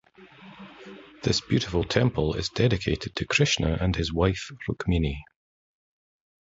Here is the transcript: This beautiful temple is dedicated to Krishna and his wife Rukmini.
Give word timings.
This 1.21 1.41
beautiful 1.41 1.83
temple 1.83 2.33
is 2.33 2.49
dedicated 2.49 3.15
to 3.15 3.25
Krishna 3.27 3.77
and 3.79 3.95
his 3.95 4.11
wife 4.11 4.49
Rukmini. 4.67 5.19